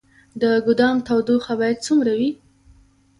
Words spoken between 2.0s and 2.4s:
وي؟